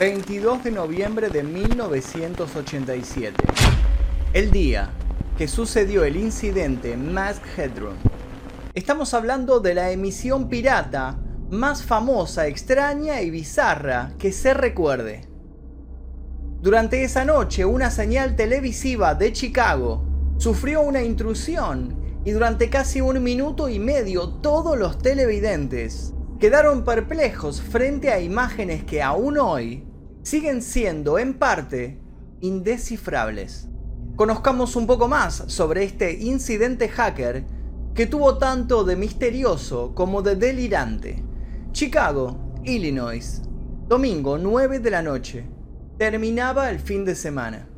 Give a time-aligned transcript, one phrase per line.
[0.00, 3.34] 22 de noviembre de 1987.
[4.32, 4.88] El día
[5.36, 7.96] que sucedió el incidente Mask Headroom.
[8.72, 11.18] Estamos hablando de la emisión pirata
[11.50, 15.28] más famosa, extraña y bizarra que se recuerde.
[16.62, 20.02] Durante esa noche, una señal televisiva de Chicago
[20.38, 27.60] sufrió una intrusión y durante casi un minuto y medio todos los televidentes quedaron perplejos
[27.60, 29.89] frente a imágenes que aún hoy
[30.22, 31.98] siguen siendo en parte
[32.40, 33.68] indescifrables.
[34.16, 37.44] Conozcamos un poco más sobre este incidente hacker
[37.94, 41.24] que tuvo tanto de misterioso como de delirante.
[41.72, 43.42] Chicago, Illinois,
[43.88, 45.46] domingo 9 de la noche.
[45.96, 47.69] Terminaba el fin de semana.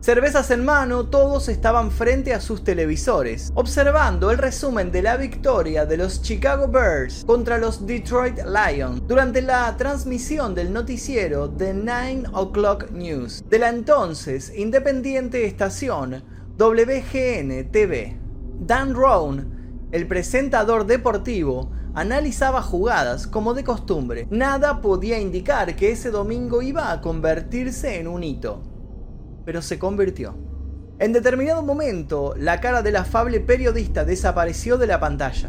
[0.00, 5.86] Cervezas en mano, todos estaban frente a sus televisores, observando el resumen de la victoria
[5.86, 12.28] de los Chicago Bears contra los Detroit Lions durante la transmisión del noticiero The 9
[12.32, 16.22] O'Clock News de la entonces independiente estación
[16.56, 18.16] WGN TV.
[18.60, 24.28] Dan Rohn, el presentador deportivo, analizaba jugadas como de costumbre.
[24.30, 28.67] Nada podía indicar que ese domingo iba a convertirse en un hito
[29.48, 30.34] pero se convirtió.
[30.98, 35.48] En determinado momento, la cara del afable periodista desapareció de la pantalla.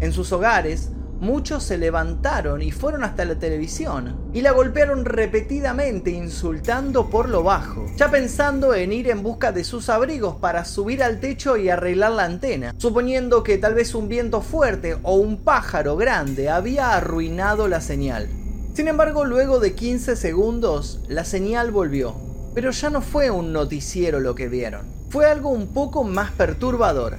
[0.00, 6.10] En sus hogares, muchos se levantaron y fueron hasta la televisión y la golpearon repetidamente
[6.10, 11.02] insultando por lo bajo, ya pensando en ir en busca de sus abrigos para subir
[11.02, 15.38] al techo y arreglar la antena, suponiendo que tal vez un viento fuerte o un
[15.38, 18.28] pájaro grande había arruinado la señal.
[18.74, 24.18] Sin embargo, luego de 15 segundos, la señal volvió pero ya no fue un noticiero
[24.18, 27.18] lo que vieron, fue algo un poco más perturbador.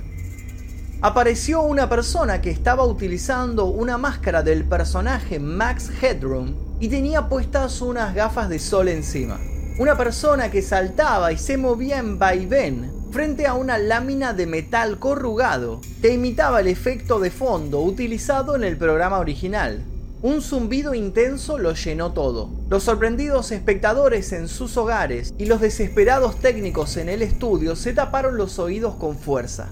[1.00, 7.82] Apareció una persona que estaba utilizando una máscara del personaje Max Headroom y tenía puestas
[7.82, 9.39] unas gafas de sol encima.
[9.78, 14.98] Una persona que saltaba y se movía en vaivén frente a una lámina de metal
[14.98, 19.84] corrugado que imitaba el efecto de fondo utilizado en el programa original.
[20.23, 22.50] Un zumbido intenso lo llenó todo.
[22.70, 28.36] Los sorprendidos espectadores en sus hogares y los desesperados técnicos en el estudio se taparon
[28.36, 29.70] los oídos con fuerza.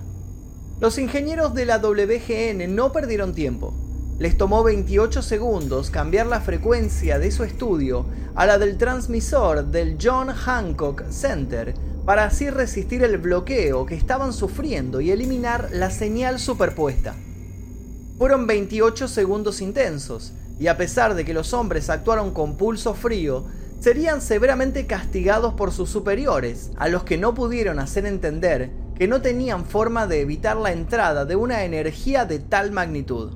[0.79, 3.73] Los ingenieros de la WGN no perdieron tiempo.
[4.19, 9.97] Les tomó 28 segundos cambiar la frecuencia de su estudio a la del transmisor del
[9.99, 11.73] John Hancock Center
[12.05, 17.15] para así resistir el bloqueo que estaban sufriendo y eliminar la señal superpuesta.
[18.17, 23.45] Fueron 28 segundos intensos, y a pesar de que los hombres actuaron con pulso frío,
[23.81, 29.21] serían severamente castigados por sus superiores, a los que no pudieron hacer entender que no
[29.21, 33.33] tenían forma de evitar la entrada de una energía de tal magnitud.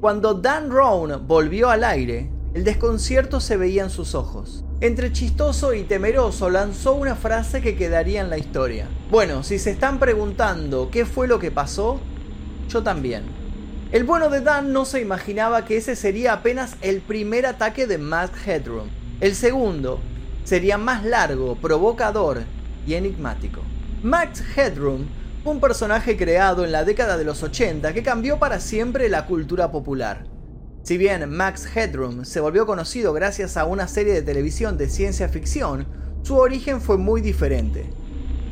[0.00, 4.64] Cuando Dan Rohn volvió al aire, el desconcierto se veía en sus ojos.
[4.80, 8.88] Entre chistoso y temeroso lanzó una frase que quedaría en la historia.
[9.10, 12.00] Bueno, si se están preguntando qué fue lo que pasó,
[12.68, 13.33] yo también.
[13.94, 17.96] El bueno de Dan no se imaginaba que ese sería apenas el primer ataque de
[17.96, 18.88] Matt Headroom.
[19.20, 20.00] El segundo
[20.42, 22.42] sería más largo, provocador
[22.88, 23.60] y enigmático.
[24.02, 25.06] Max Headroom
[25.44, 29.70] un personaje creado en la década de los 80 que cambió para siempre la cultura
[29.70, 30.24] popular.
[30.82, 35.28] Si bien Max Headroom se volvió conocido gracias a una serie de televisión de ciencia
[35.28, 35.86] ficción,
[36.22, 37.92] su origen fue muy diferente.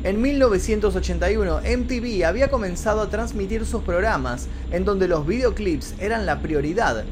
[0.03, 6.41] En 1981, MTV había comenzado a transmitir sus programas en donde los videoclips eran la
[6.41, 7.05] prioridad,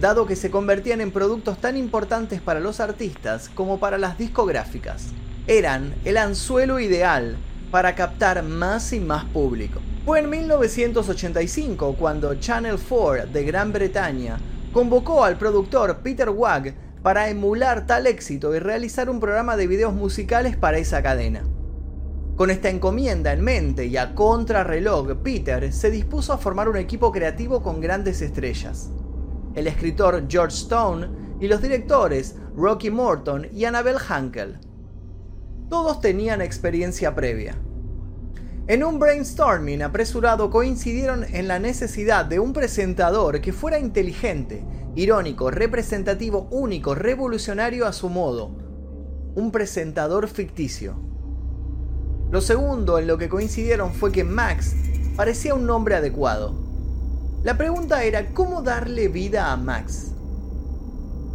[0.00, 5.08] dado que se convertían en productos tan importantes para los artistas como para las discográficas.
[5.46, 7.36] Eran el anzuelo ideal
[7.70, 9.82] para captar más y más público.
[10.06, 14.38] Fue en 1985 cuando Channel 4 de Gran Bretaña
[14.72, 19.92] convocó al productor Peter Wagg para emular tal éxito y realizar un programa de videos
[19.92, 21.42] musicales para esa cadena.
[22.40, 27.12] Con esta encomienda en mente y a contrarreloj, Peter se dispuso a formar un equipo
[27.12, 28.88] creativo con grandes estrellas.
[29.54, 31.06] El escritor George Stone
[31.38, 34.58] y los directores Rocky Morton y Annabel Hankel.
[35.68, 37.56] Todos tenían experiencia previa.
[38.68, 44.64] En un brainstorming apresurado coincidieron en la necesidad de un presentador que fuera inteligente,
[44.94, 48.56] irónico, representativo, único, revolucionario a su modo.
[49.34, 51.19] Un presentador ficticio.
[52.30, 54.76] Lo segundo en lo que coincidieron fue que Max
[55.16, 56.54] parecía un nombre adecuado.
[57.42, 60.12] La pregunta era cómo darle vida a Max.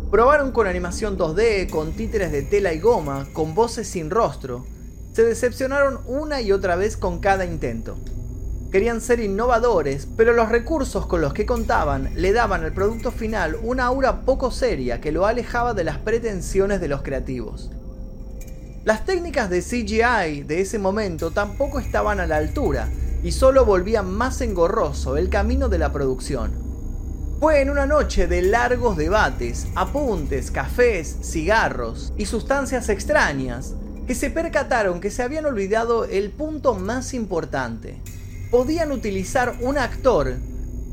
[0.09, 4.65] Probaron con animación 2D, con títeres de tela y goma, con voces sin rostro.
[5.12, 7.97] Se decepcionaron una y otra vez con cada intento.
[8.71, 13.57] Querían ser innovadores, pero los recursos con los que contaban le daban al producto final
[13.62, 17.71] una aura poco seria que lo alejaba de las pretensiones de los creativos.
[18.86, 22.88] Las técnicas de CGI de ese momento tampoco estaban a la altura
[23.24, 26.52] y solo volvían más engorroso el camino de la producción.
[27.40, 33.74] Fue en una noche de largos debates, apuntes, cafés, cigarros y sustancias extrañas
[34.06, 38.00] que se percataron que se habían olvidado el punto más importante.
[38.52, 40.36] Podían utilizar un actor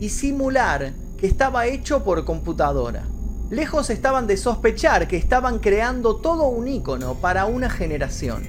[0.00, 3.12] y simular que estaba hecho por computadora.
[3.52, 8.44] Lejos estaban de sospechar que estaban creando todo un icono para una generación.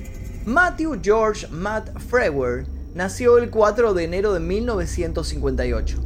[0.45, 2.65] Matthew George Matt Frewer
[2.95, 5.99] nació el 4 de enero de 1958.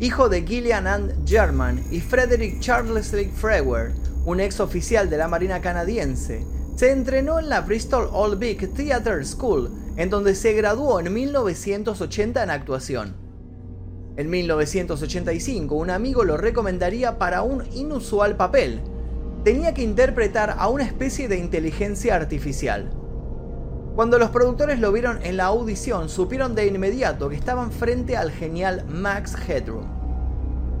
[0.00, 3.94] Hijo de Gillian Ann German y Frederick Charles Lee Frewer,
[4.26, 6.44] un ex oficial de la Marina canadiense,
[6.76, 12.42] se entrenó en la Bristol Old Vic Theatre School, en donde se graduó en 1980
[12.42, 13.29] en actuación.
[14.20, 18.82] En 1985, un amigo lo recomendaría para un inusual papel.
[19.44, 22.90] Tenía que interpretar a una especie de inteligencia artificial.
[23.96, 28.30] Cuando los productores lo vieron en la audición, supieron de inmediato que estaban frente al
[28.30, 29.86] genial Max Headroom.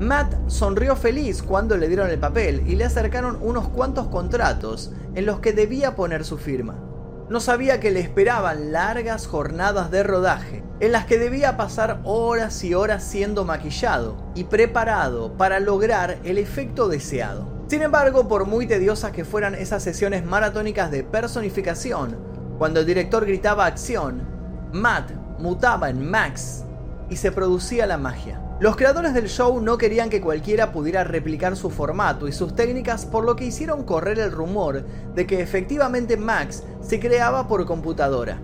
[0.00, 5.24] Matt sonrió feliz cuando le dieron el papel y le acercaron unos cuantos contratos en
[5.24, 6.76] los que debía poner su firma.
[7.30, 12.64] No sabía que le esperaban largas jornadas de rodaje, en las que debía pasar horas
[12.64, 17.46] y horas siendo maquillado y preparado para lograr el efecto deseado.
[17.68, 22.16] Sin embargo, por muy tediosas que fueran esas sesiones maratónicas de personificación,
[22.58, 24.22] cuando el director gritaba acción,
[24.72, 26.64] Matt mutaba en Max
[27.10, 28.40] y se producía la magia.
[28.58, 33.06] Los creadores del show no querían que cualquiera pudiera replicar su formato y sus técnicas,
[33.06, 34.84] por lo que hicieron correr el rumor
[35.14, 38.38] de que efectivamente Max se creaba por computadora.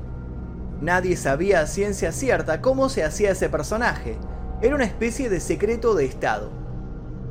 [0.80, 4.18] Nadie sabía a ciencia cierta cómo se hacía ese personaje,
[4.60, 6.50] era una especie de secreto de Estado.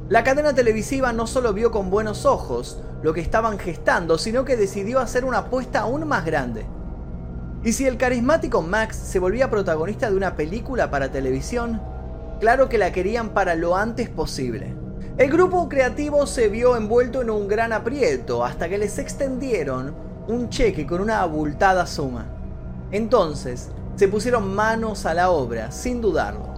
[0.09, 4.57] La cadena televisiva no solo vio con buenos ojos lo que estaban gestando, sino que
[4.57, 6.65] decidió hacer una apuesta aún más grande.
[7.63, 11.81] Y si el carismático Max se volvía protagonista de una película para televisión,
[12.39, 14.75] Claro que la querían para lo antes posible.
[15.18, 19.95] El grupo creativo se vio envuelto en un gran aprieto hasta que les extendieron
[20.27, 22.27] un cheque con una abultada suma.
[22.92, 26.54] Entonces, se pusieron manos a la obra, sin dudarlo.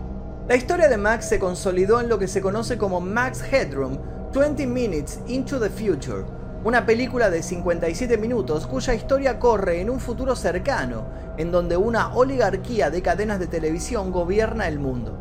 [0.48, 3.98] La historia de Max se consolidó en lo que se conoce como Max Headroom
[4.34, 6.26] 20 Minutes into the Future,
[6.64, 11.06] una película de 57 minutos cuya historia corre en un futuro cercano,
[11.38, 15.18] en donde una oligarquía de cadenas de televisión gobierna el mundo.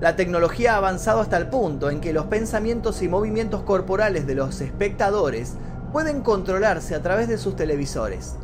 [0.00, 4.34] La tecnología ha avanzado hasta el punto en que los pensamientos y movimientos corporales de
[4.34, 5.54] los espectadores
[5.92, 8.36] pueden controlarse a través de sus televisores.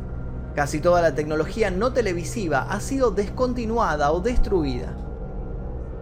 [0.57, 4.97] Casi toda la tecnología no televisiva ha sido descontinuada o destruida.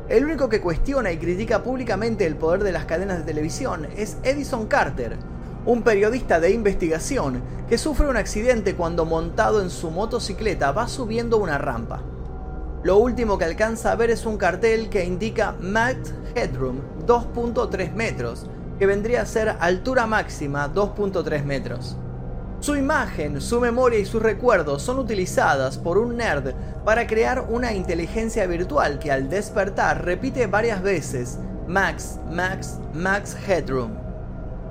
[0.07, 4.15] El único que cuestiona y critica públicamente el poder de las cadenas de televisión es
[4.23, 5.17] Edison Carter,
[5.65, 11.35] un periodista de investigación que sufre un accidente cuando montado en su motocicleta va subiendo
[11.35, 12.01] una rampa.
[12.81, 18.45] Lo último que alcanza a ver es un cartel que indica Max Headroom 2.3 metros,
[18.79, 21.97] que vendría a ser altura máxima 2.3 metros.
[22.65, 27.73] Su imagen, su memoria y sus recuerdos son utilizadas por un nerd para crear una
[27.73, 33.91] inteligencia virtual que al despertar repite varias veces Max, Max, Max Headroom.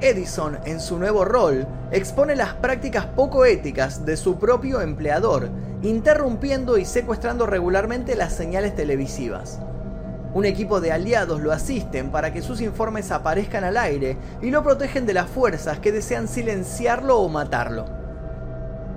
[0.01, 5.49] Edison, en su nuevo rol, expone las prácticas poco éticas de su propio empleador,
[5.83, 9.61] interrumpiendo y secuestrando regularmente las señales televisivas.
[10.35, 14.63] Un equipo de aliados lo asisten para que sus informes aparezcan al aire y lo
[14.63, 17.87] protegen de las fuerzas que desean silenciarlo o matarlo.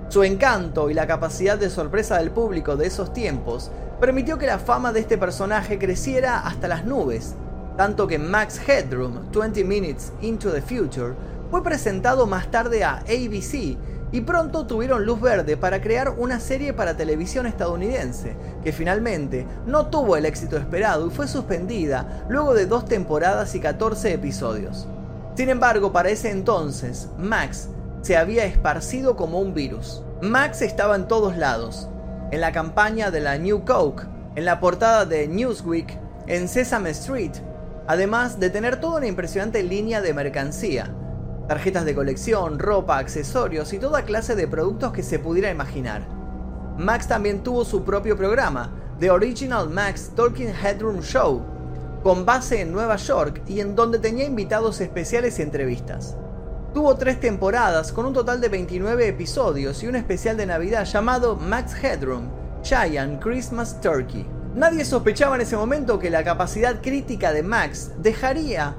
[0.08, 4.58] Su encanto y la capacidad de sorpresa del público de esos tiempos permitió que la
[4.58, 7.34] fama de este personaje creciera hasta las nubes
[7.78, 11.14] tanto que Max Headroom 20 Minutes into the Future
[11.48, 13.78] fue presentado más tarde a ABC
[14.10, 19.86] y pronto tuvieron luz verde para crear una serie para televisión estadounidense, que finalmente no
[19.88, 24.86] tuvo el éxito esperado y fue suspendida luego de dos temporadas y 14 episodios.
[25.34, 27.68] Sin embargo, para ese entonces, Max
[28.02, 30.02] se había esparcido como un virus.
[30.20, 31.88] Max estaba en todos lados,
[32.30, 37.32] en la campaña de la New Coke, en la portada de Newsweek, en Sesame Street,
[37.86, 40.94] además de tener toda una impresionante línea de mercancía,
[41.48, 46.06] tarjetas de colección, ropa, accesorios y toda clase de productos que se pudiera imaginar.
[46.76, 51.42] Max también tuvo su propio programa, The Original Max Talking Headroom Show,
[52.02, 56.16] con base en Nueva York y en donde tenía invitados especiales y entrevistas.
[56.74, 61.34] Tuvo tres temporadas con un total de 29 episodios y un especial de Navidad llamado
[61.34, 62.28] Max Headroom
[62.62, 64.26] Giant Christmas Turkey.
[64.54, 68.76] Nadie sospechaba en ese momento que la capacidad crítica de Max dejaría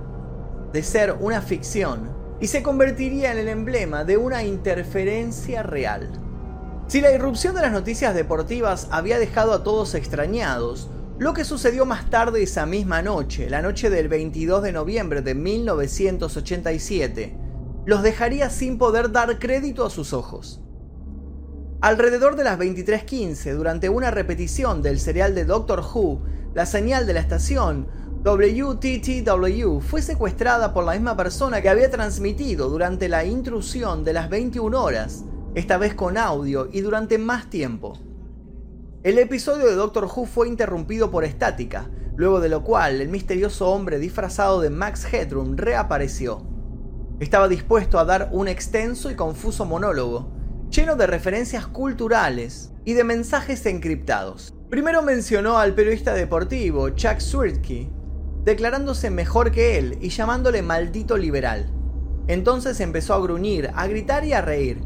[0.72, 6.10] de ser una ficción y se convertiría en el emblema de una interferencia real.
[6.88, 11.86] Si la irrupción de las noticias deportivas había dejado a todos extrañados, lo que sucedió
[11.86, 17.36] más tarde esa misma noche, la noche del 22 de noviembre de 1987,
[17.86, 20.62] los dejaría sin poder dar crédito a sus ojos.
[21.82, 26.22] Alrededor de las 23:15, durante una repetición del serial de Doctor Who,
[26.54, 27.88] la señal de la estación
[28.22, 34.30] WTTW fue secuestrada por la misma persona que había transmitido durante la intrusión de las
[34.30, 35.24] 21 horas,
[35.56, 37.98] esta vez con audio y durante más tiempo.
[39.04, 43.70] El episodio de Doctor Who fue interrumpido por estática, luego de lo cual el misterioso
[43.70, 46.46] hombre disfrazado de Max Headroom reapareció.
[47.22, 50.34] Estaba dispuesto a dar un extenso y confuso monólogo,
[50.70, 54.54] lleno de referencias culturales y de mensajes encriptados.
[54.70, 57.99] Primero mencionó al periodista deportivo Chuck Swirtke,
[58.50, 61.72] declarándose mejor que él y llamándole maldito liberal.
[62.28, 64.82] Entonces empezó a gruñir, a gritar y a reír,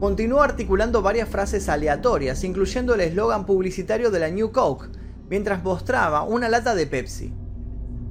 [0.00, 4.90] Continuó articulando varias frases aleatorias, incluyendo el eslogan publicitario de la New Coke,
[5.30, 7.32] mientras mostraba una lata de Pepsi.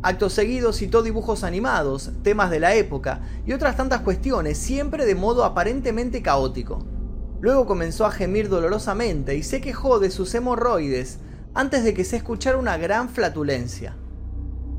[0.02, 5.14] Acto seguido citó dibujos animados, temas de la época y otras tantas cuestiones, siempre de
[5.14, 6.84] modo aparentemente caótico.
[7.40, 11.20] Luego comenzó a gemir dolorosamente y se quejó de sus hemorroides
[11.54, 13.96] antes de que se escuchara una gran flatulencia.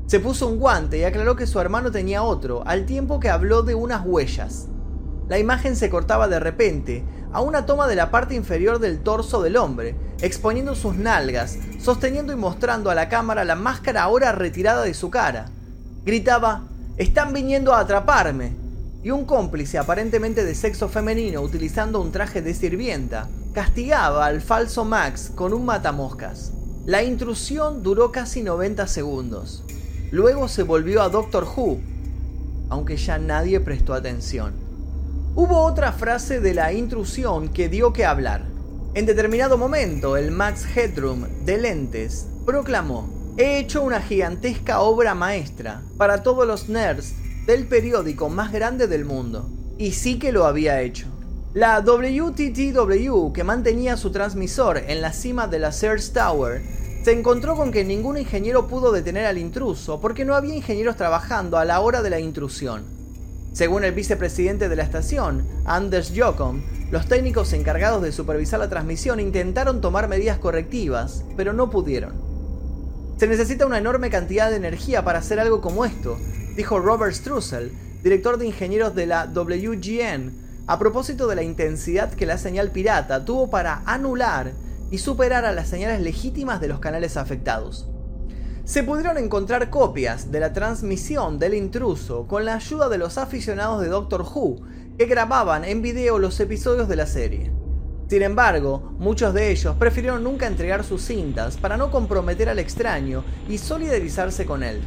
[0.07, 3.61] Se puso un guante y aclaró que su hermano tenía otro, al tiempo que habló
[3.63, 4.67] de unas huellas.
[5.27, 9.41] La imagen se cortaba de repente a una toma de la parte inferior del torso
[9.41, 14.83] del hombre, exponiendo sus nalgas, sosteniendo y mostrando a la cámara la máscara ahora retirada
[14.83, 15.47] de su cara.
[16.05, 16.63] Gritaba,
[16.95, 18.55] están viniendo a atraparme.
[19.03, 24.85] Y un cómplice aparentemente de sexo femenino utilizando un traje de sirvienta, castigaba al falso
[24.85, 26.53] Max con un matamoscas.
[26.85, 29.65] La intrusión duró casi 90 segundos.
[30.11, 31.79] Luego se volvió a Doctor Who,
[32.69, 34.53] aunque ya nadie prestó atención.
[35.35, 38.45] Hubo otra frase de la intrusión que dio que hablar.
[38.93, 45.83] En determinado momento, el Max Headroom de lentes proclamó, he hecho una gigantesca obra maestra
[45.97, 47.13] para todos los nerds
[47.45, 49.49] del periódico más grande del mundo.
[49.77, 51.07] Y sí que lo había hecho.
[51.53, 56.61] La WTTW, que mantenía su transmisor en la cima de la Sears Tower,
[57.07, 61.57] se encontró con que ningún ingeniero pudo detener al intruso porque no había ingenieros trabajando
[61.57, 62.83] a la hora de la intrusión.
[63.53, 66.61] Según el vicepresidente de la estación, Anders Jokom,
[66.91, 72.11] los técnicos encargados de supervisar la transmisión intentaron tomar medidas correctivas, pero no pudieron.
[73.15, 76.17] Se necesita una enorme cantidad de energía para hacer algo como esto,
[76.57, 77.71] dijo Robert Strussel,
[78.03, 83.23] director de ingenieros de la WGN, a propósito de la intensidad que la señal pirata
[83.23, 87.87] tuvo para anular y superar a las señales legítimas de los canales afectados
[88.67, 93.81] se pudieron encontrar copias de la transmisión del intruso con la ayuda de los aficionados
[93.81, 94.57] de Doctor Who
[94.97, 97.49] que grababan en video los episodios de la serie.
[98.09, 103.23] Sin embargo, muchos de ellos prefirieron nunca entregar sus cintas para no comprometer al extraño
[103.47, 104.81] y solidarizarse con él.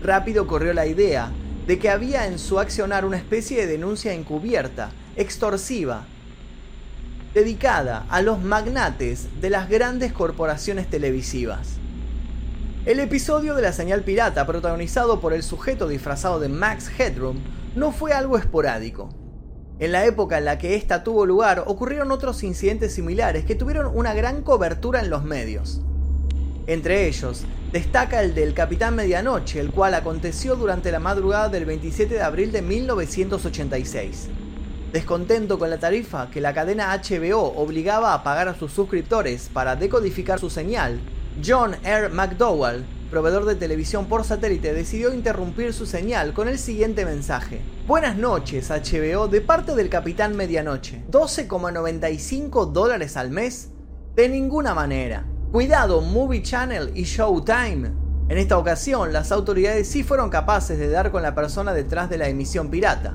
[0.00, 1.32] Rápido corrió la idea
[1.66, 6.06] de que había en su accionar una especie de denuncia encubierta, extorsiva,
[7.34, 11.76] dedicada a los magnates de las grandes corporaciones televisivas.
[12.84, 17.38] El episodio de la señal pirata, protagonizado por el sujeto disfrazado de Max Headroom,
[17.74, 19.08] no fue algo esporádico.
[19.78, 23.96] En la época en la que esta tuvo lugar, ocurrieron otros incidentes similares que tuvieron
[23.96, 25.80] una gran cobertura en los medios.
[26.66, 32.14] Entre ellos, destaca el del Capitán Medianoche, el cual aconteció durante la madrugada del 27
[32.14, 34.28] de abril de 1986.
[34.92, 39.74] Descontento con la tarifa que la cadena HBO obligaba a pagar a sus suscriptores para
[39.74, 41.00] decodificar su señal,
[41.42, 42.10] John R.
[42.10, 47.62] McDowell, proveedor de televisión por satélite, decidió interrumpir su señal con el siguiente mensaje.
[47.86, 51.02] Buenas noches, HBO, de parte del Capitán Medianoche.
[51.10, 53.70] ¿12,95 dólares al mes?
[54.14, 55.24] De ninguna manera.
[55.52, 57.92] Cuidado, Movie Channel y Showtime.
[58.28, 62.18] En esta ocasión, las autoridades sí fueron capaces de dar con la persona detrás de
[62.18, 63.14] la emisión pirata.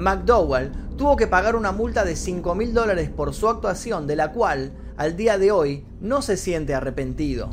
[0.00, 4.32] McDowell tuvo que pagar una multa de 5 mil dólares por su actuación, de la
[4.32, 7.50] cual al día de hoy no se siente arrepentido.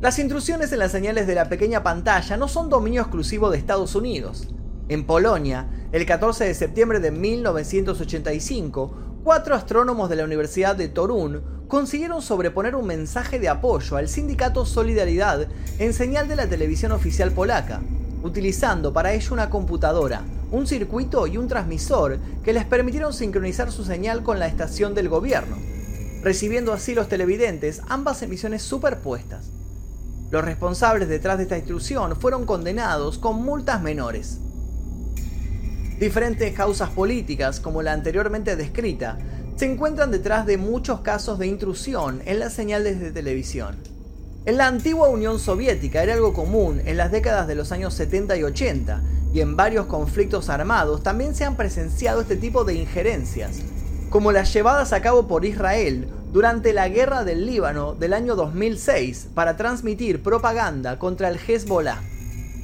[0.00, 3.94] Las intrusiones en las señales de la pequeña pantalla no son dominio exclusivo de Estados
[3.94, 4.48] Unidos.
[4.88, 11.42] En Polonia, el 14 de septiembre de 1985, cuatro astrónomos de la Universidad de Torun
[11.68, 15.46] consiguieron sobreponer un mensaje de apoyo al sindicato Solidaridad
[15.78, 17.80] en señal de la televisión oficial polaca,
[18.22, 23.84] utilizando para ello una computadora, un circuito y un transmisor que les permitieron sincronizar su
[23.84, 25.56] señal con la estación del gobierno.
[26.22, 29.50] recibiendo así los televidentes ambas emisiones superpuestas.
[30.30, 34.38] Los responsables detrás de esta intrusión fueron condenados con multas menores.
[35.98, 39.18] Diferentes causas políticas, como la anteriormente descrita,
[39.56, 43.76] se encuentran detrás de muchos casos de intrusión en las señales de televisión.
[44.44, 48.36] En la antigua Unión Soviética era algo común en las décadas de los años 70
[48.36, 49.00] y 80,
[49.32, 53.60] y en varios conflictos armados también se han presenciado este tipo de injerencias,
[54.10, 59.28] como las llevadas a cabo por Israel durante la guerra del Líbano del año 2006
[59.32, 62.02] para transmitir propaganda contra el Hezbollah.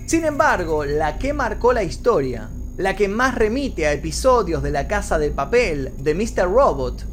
[0.06, 4.88] Sin embargo, la que marcó la historia, la que más remite a episodios de La
[4.88, 6.50] Casa de Papel, de Mr.
[6.50, 7.04] Robot,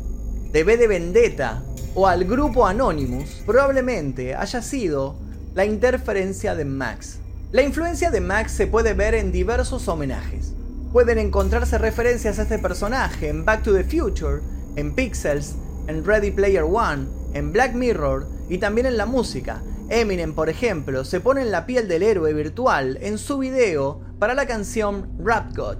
[0.51, 1.62] de B de Vendetta
[1.95, 5.15] o al grupo Anonymous, probablemente haya sido
[5.53, 7.19] la interferencia de Max.
[7.53, 10.53] La influencia de Max se puede ver en diversos homenajes.
[10.91, 14.41] Pueden encontrarse referencias a este personaje en Back to the Future,
[14.75, 15.55] en Pixels,
[15.87, 19.63] en Ready Player One, en Black Mirror y también en la música.
[19.87, 24.33] Eminem, por ejemplo, se pone en la piel del héroe virtual en su video para
[24.33, 25.77] la canción Rap God.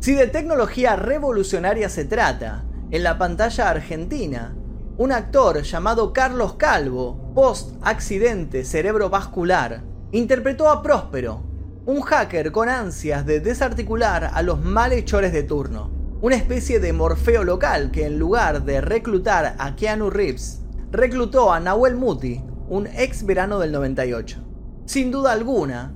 [0.00, 4.56] Si de tecnología revolucionaria se trata, en la pantalla argentina,
[4.98, 11.42] un actor llamado Carlos Calvo, post-accidente cerebrovascular, interpretó a Próspero,
[11.86, 17.44] un hacker con ansias de desarticular a los malhechores de turno una especie de Morfeo
[17.44, 23.24] local que en lugar de reclutar a Keanu Reeves, reclutó a Nahuel Muti, un ex
[23.24, 24.44] verano del 98.
[24.84, 25.94] Sin duda alguna,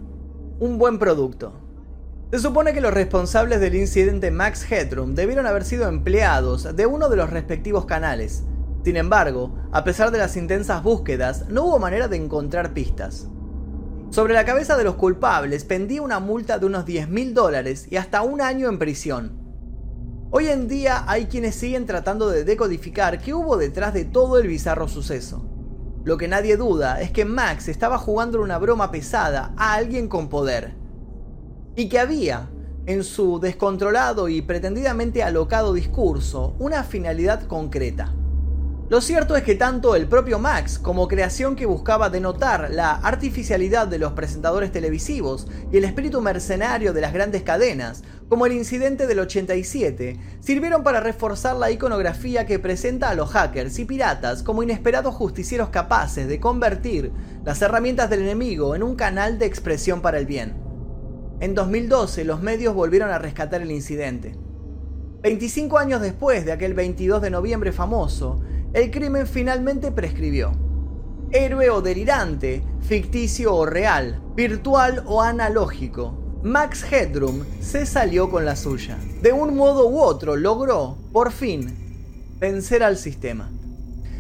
[0.61, 1.55] un buen producto.
[2.31, 7.09] Se supone que los responsables del incidente Max Headroom debieron haber sido empleados de uno
[7.09, 8.45] de los respectivos canales.
[8.85, 13.29] Sin embargo, a pesar de las intensas búsquedas, no hubo manera de encontrar pistas.
[14.11, 17.97] Sobre la cabeza de los culpables pendía una multa de unos 10 mil dólares y
[17.97, 19.43] hasta un año en prisión,
[20.35, 24.49] Hoy en día hay quienes siguen tratando de decodificar qué hubo detrás de todo el
[24.49, 25.45] bizarro suceso.
[26.05, 30.31] Lo que nadie duda es que Max estaba jugando una broma pesada a alguien con
[30.31, 30.73] poder.
[31.77, 32.49] Y que había,
[32.87, 38.15] en su descontrolado y pretendidamente alocado discurso, una finalidad concreta.
[38.93, 43.89] Lo cierto es que tanto el propio Max como creación que buscaba denotar la artificialidad
[43.89, 49.07] de los presentadores televisivos y el espíritu mercenario de las grandes cadenas, como el incidente
[49.07, 54.63] del 87, sirvieron para reforzar la iconografía que presenta a los hackers y piratas como
[54.63, 57.13] inesperados justicieros capaces de convertir
[57.47, 60.53] las herramientas del enemigo en un canal de expresión para el bien.
[61.41, 64.37] En 2012 los medios volvieron a rescatar el incidente.
[65.23, 70.53] 25 años después de aquel 22 de noviembre famoso, el crimen finalmente prescribió.
[71.31, 78.57] Héroe o delirante, ficticio o real, virtual o analógico, Max Headroom se salió con la
[78.57, 78.99] suya.
[79.23, 81.73] De un modo u otro logró, por fin,
[82.41, 83.51] vencer al sistema.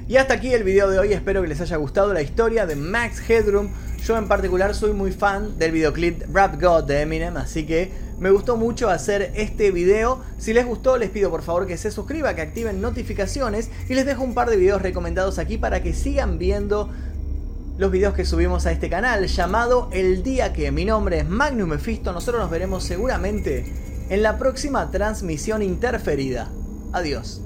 [0.07, 2.77] Y hasta aquí el video de hoy, espero que les haya gustado la historia de
[2.77, 3.71] Max Headroom.
[4.05, 8.33] Yo en particular soy muy fan del videoclip Rap God de Eminem, así que me
[8.33, 10.21] gustó mucho hacer este video.
[10.39, 14.05] Si les gustó, les pido por favor que se suscriban, que activen notificaciones y les
[14.05, 16.91] dejo un par de videos recomendados aquí para que sigan viendo
[17.79, 20.73] los videos que subimos a este canal llamado El Día que.
[20.73, 22.13] Mi nombre es Magnum Mephisto.
[22.13, 23.65] Nosotros nos veremos seguramente
[24.11, 26.51] en la próxima transmisión interferida.
[26.93, 27.41] Adiós.